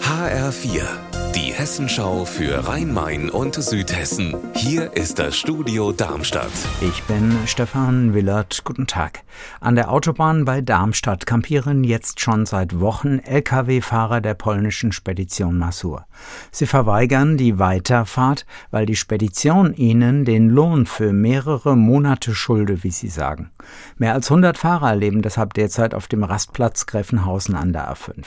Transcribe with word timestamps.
HR4, 0.00 1.13
die 1.34 1.52
Hessenschau 1.52 2.24
für 2.24 2.68
Rhein-Main 2.68 3.28
und 3.28 3.56
Südhessen. 3.56 4.36
Hier 4.54 4.92
ist 4.96 5.18
das 5.18 5.36
Studio 5.36 5.90
Darmstadt. 5.90 6.52
Ich 6.80 7.02
bin 7.04 7.36
Stefan 7.46 8.14
Willert. 8.14 8.62
Guten 8.62 8.86
Tag. 8.86 9.22
An 9.60 9.74
der 9.74 9.90
Autobahn 9.90 10.44
bei 10.44 10.60
Darmstadt 10.60 11.26
kampieren 11.26 11.82
jetzt 11.82 12.20
schon 12.20 12.46
seit 12.46 12.78
Wochen 12.78 13.18
Lkw-Fahrer 13.18 14.20
der 14.20 14.34
polnischen 14.34 14.92
Spedition 14.92 15.58
Masur. 15.58 16.06
Sie 16.52 16.66
verweigern 16.66 17.36
die 17.36 17.58
Weiterfahrt, 17.58 18.46
weil 18.70 18.86
die 18.86 18.94
Spedition 18.94 19.74
ihnen 19.74 20.24
den 20.24 20.50
Lohn 20.50 20.86
für 20.86 21.12
mehrere 21.12 21.76
Monate 21.76 22.32
schulde, 22.32 22.84
wie 22.84 22.92
sie 22.92 23.08
sagen. 23.08 23.50
Mehr 23.96 24.14
als 24.14 24.30
100 24.30 24.56
Fahrer 24.56 24.94
leben 24.94 25.22
deshalb 25.22 25.54
derzeit 25.54 25.94
auf 25.94 26.06
dem 26.06 26.22
Rastplatz 26.22 26.86
Greffenhausen 26.86 27.56
an 27.56 27.72
der 27.72 27.92
A5. 27.92 28.24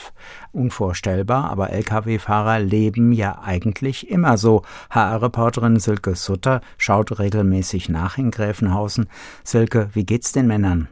Unvorstellbar, 0.52 1.50
aber 1.50 1.70
Lkw-Fahrer 1.70 2.58
leben 2.58 2.97
ja 3.12 3.40
eigentlich 3.42 4.10
immer 4.10 4.36
so. 4.36 4.62
HR-Reporterin 4.90 5.78
Silke 5.78 6.14
Sutter 6.14 6.60
schaut 6.76 7.18
regelmäßig 7.18 7.88
nach 7.88 8.18
in 8.18 8.30
Gräfenhausen. 8.30 9.08
Silke, 9.44 9.90
wie 9.94 10.04
geht's 10.04 10.32
den 10.32 10.46
Männern? 10.46 10.88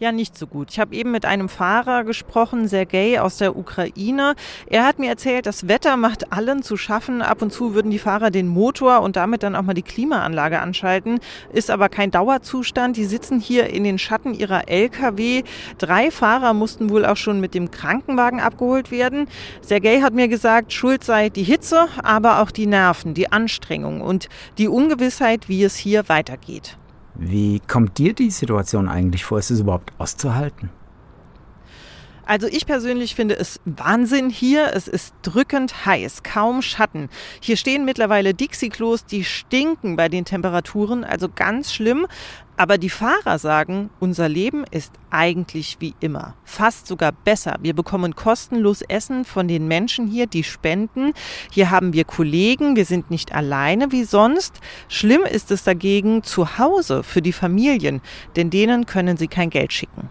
Ja, 0.00 0.10
nicht 0.10 0.36
so 0.36 0.48
gut. 0.48 0.72
Ich 0.72 0.80
habe 0.80 0.92
eben 0.96 1.12
mit 1.12 1.24
einem 1.24 1.48
Fahrer 1.48 2.02
gesprochen, 2.02 2.66
Sergei 2.66 3.20
aus 3.20 3.36
der 3.36 3.56
Ukraine. 3.56 4.34
Er 4.66 4.84
hat 4.84 4.98
mir 4.98 5.08
erzählt, 5.08 5.46
das 5.46 5.68
Wetter 5.68 5.96
macht 5.96 6.32
allen 6.32 6.64
zu 6.64 6.76
schaffen. 6.76 7.22
Ab 7.22 7.42
und 7.42 7.52
zu 7.52 7.74
würden 7.74 7.92
die 7.92 8.00
Fahrer 8.00 8.32
den 8.32 8.48
Motor 8.48 9.02
und 9.02 9.14
damit 9.14 9.44
dann 9.44 9.54
auch 9.54 9.62
mal 9.62 9.72
die 9.72 9.82
Klimaanlage 9.82 10.58
anschalten. 10.58 11.20
Ist 11.52 11.70
aber 11.70 11.88
kein 11.88 12.10
Dauerzustand. 12.10 12.96
Die 12.96 13.04
sitzen 13.04 13.38
hier 13.38 13.68
in 13.68 13.84
den 13.84 13.98
Schatten 13.98 14.34
ihrer 14.34 14.68
Lkw. 14.68 15.44
Drei 15.78 16.10
Fahrer 16.10 16.54
mussten 16.54 16.90
wohl 16.90 17.06
auch 17.06 17.16
schon 17.16 17.38
mit 17.38 17.54
dem 17.54 17.70
Krankenwagen 17.70 18.40
abgeholt 18.40 18.90
werden. 18.90 19.28
Sergei 19.60 20.00
hat 20.00 20.12
mir 20.12 20.26
gesagt, 20.26 20.72
schuld 20.72 21.04
sei 21.04 21.28
die 21.28 21.44
Hitze, 21.44 21.86
aber 22.02 22.40
auch 22.40 22.50
die 22.50 22.66
Nerven, 22.66 23.14
die 23.14 23.30
Anstrengung 23.30 24.00
und 24.00 24.28
die 24.58 24.66
Ungewissheit, 24.66 25.48
wie 25.48 25.62
es 25.62 25.76
hier 25.76 26.08
weitergeht. 26.08 26.76
Wie 27.14 27.60
kommt 27.60 27.98
dir 27.98 28.12
die 28.12 28.30
Situation 28.30 28.88
eigentlich 28.88 29.24
vor? 29.24 29.38
Ist 29.38 29.50
es 29.50 29.60
überhaupt 29.60 29.92
auszuhalten? 29.98 30.70
Also 32.26 32.46
ich 32.46 32.66
persönlich 32.66 33.14
finde 33.14 33.36
es 33.36 33.60
Wahnsinn 33.66 34.30
hier. 34.30 34.72
Es 34.74 34.88
ist 34.88 35.14
drückend 35.22 35.84
heiß, 35.84 36.22
kaum 36.22 36.62
Schatten. 36.62 37.10
Hier 37.40 37.56
stehen 37.56 37.84
mittlerweile 37.84 38.32
Dixie-Klos, 38.32 39.04
die 39.04 39.24
stinken 39.24 39.96
bei 39.96 40.08
den 40.08 40.24
Temperaturen, 40.24 41.04
also 41.04 41.28
ganz 41.28 41.72
schlimm. 41.72 42.06
Aber 42.56 42.78
die 42.78 42.90
Fahrer 42.90 43.38
sagen, 43.38 43.90
unser 43.98 44.28
Leben 44.28 44.64
ist 44.70 44.92
eigentlich 45.10 45.78
wie 45.80 45.94
immer. 46.00 46.34
Fast 46.44 46.86
sogar 46.86 47.10
besser. 47.12 47.56
Wir 47.60 47.74
bekommen 47.74 48.14
kostenlos 48.14 48.82
Essen 48.82 49.24
von 49.24 49.48
den 49.48 49.66
Menschen 49.66 50.06
hier, 50.06 50.26
die 50.26 50.44
spenden. 50.44 51.12
Hier 51.50 51.70
haben 51.70 51.92
wir 51.92 52.04
Kollegen. 52.04 52.76
Wir 52.76 52.84
sind 52.84 53.10
nicht 53.10 53.34
alleine 53.34 53.90
wie 53.90 54.04
sonst. 54.04 54.60
Schlimm 54.88 55.22
ist 55.22 55.50
es 55.50 55.64
dagegen 55.64 56.22
zu 56.22 56.58
Hause 56.58 57.02
für 57.02 57.22
die 57.22 57.32
Familien, 57.32 58.00
denn 58.36 58.50
denen 58.50 58.86
können 58.86 59.16
sie 59.16 59.28
kein 59.28 59.50
Geld 59.50 59.72
schicken. 59.72 60.08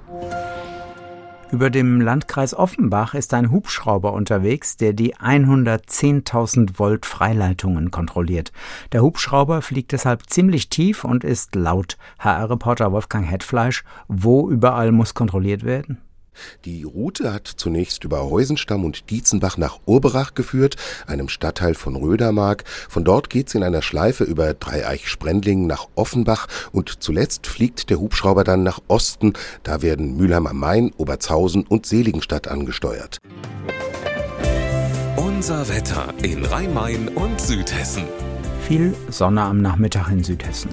Über 1.54 1.70
dem 1.70 2.02
Landkreis 2.02 2.56
Offenbach 2.56 3.14
ist 3.14 3.32
ein 3.36 3.52
Hubschrauber 3.52 4.14
unterwegs, 4.14 4.76
der 4.76 4.94
die 4.94 5.16
110.000 5.18 6.80
Volt 6.80 7.06
Freileitungen 7.06 7.92
kontrolliert. 7.92 8.52
Der 8.92 9.04
Hubschrauber 9.04 9.62
fliegt 9.62 9.92
deshalb 9.92 10.28
ziemlich 10.32 10.70
tief 10.70 11.04
und 11.04 11.24
ist 11.24 11.54
laut. 11.54 12.00
HR-Reporter 12.18 12.92
Wolfgang 12.92 13.30
Hetfleisch, 13.30 13.84
wo 14.08 14.50
überall 14.50 14.92
muss 14.92 15.14
kontrolliert 15.14 15.64
werden? 15.64 16.02
Die 16.66 16.84
Route 16.84 17.34
hat 17.34 17.48
zunächst 17.48 18.04
über 18.04 18.30
Heusenstamm 18.30 18.86
und 18.86 19.10
Dietzenbach 19.10 19.58
nach 19.58 19.80
Urberach 19.86 20.34
geführt, 20.34 20.76
einem 21.08 21.30
Stadtteil 21.30 21.76
von 21.76 21.96
Rödermark. 21.96 22.64
Von 22.90 23.04
dort 23.04 23.30
geht's 23.30 23.56
in 23.56 23.64
einer 23.64 23.82
Schleife 23.82 24.24
über 24.24 24.54
Dreieich-Sprendlingen 24.54 25.68
nach 25.68 25.88
Offenbach 25.96 26.48
und 26.72 27.04
zuletzt 27.04 27.48
fliegt 27.48 27.90
der 27.90 28.00
Hubschrauber 28.00 28.44
dann 28.44 28.64
nach 28.64 28.80
Osten. 28.88 29.34
Da 29.64 29.82
werden 29.82 30.18
Mülheim 30.18 30.48
am 30.48 30.58
Main, 30.58 30.92
Oberzhausen 30.98 31.66
und 31.68 31.86
Seligenstadt 31.86 32.48
angesteuert. 32.48 33.20
Unser 35.18 35.68
Wetter 35.68 36.14
in 36.22 36.46
Rhein-Main 36.46 37.10
und 37.10 37.42
Südhessen. 37.42 38.06
Viel 38.68 38.96
Sonne 39.10 39.42
am 39.42 39.62
Nachmittag 39.62 40.10
in 40.10 40.24
Südhessen. 40.24 40.72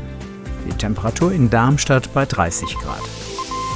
Die 0.67 0.77
Temperatur 0.77 1.33
in 1.33 1.51
Darmstadt 1.51 2.13
bei 2.15 2.25
30 2.25 2.77
Grad. 2.77 3.03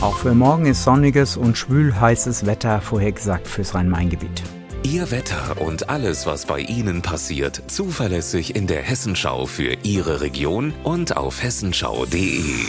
Auch 0.01 0.19
für 0.19 0.35
morgen 0.35 0.67
ist 0.67 0.85
sonniges 0.85 1.37
und 1.37 1.57
schwül-heißes 1.57 2.47
Wetter 2.47 2.81
vorhergesagt 2.81 3.49
fürs 3.49 3.75
Rhein-Main-Gebiet. 3.75 4.43
Ihr 4.83 5.11
Wetter 5.11 5.61
und 5.63 5.89
alles, 5.89 6.27
was 6.27 6.45
bei 6.45 6.61
Ihnen 6.61 7.01
passiert, 7.01 7.63
zuverlässig 7.69 8.55
in 8.55 8.67
der 8.67 8.83
Hessenschau 8.83 9.47
für 9.47 9.77
Ihre 9.83 10.21
Region 10.21 10.75
und 10.83 11.17
auf 11.17 11.43
hessenschau.de. 11.43 12.67